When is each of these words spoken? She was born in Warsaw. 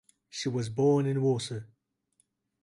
She 0.31 0.49
was 0.49 0.67
born 0.69 1.05
in 1.05 1.21
Warsaw. 1.21 1.59